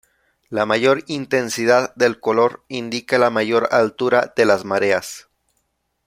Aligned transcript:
La 0.49 0.65
mayor 0.65 1.03
intensidad 1.05 1.93
del 1.93 2.19
color 2.19 2.63
indica 2.69 3.19
la 3.19 3.29
mayor 3.29 3.69
altura 3.71 4.33
de 4.35 4.45
las 4.45 4.65
mareas. 4.65 5.27